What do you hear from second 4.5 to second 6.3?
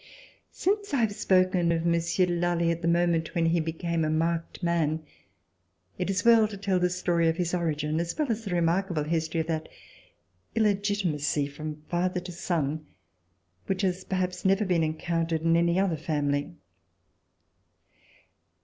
man, it is